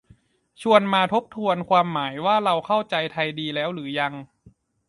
[0.61, 4.13] ชวนมาทบทวนความหมายว่าเราเข้าใจไทยดีแล้วหรือยัง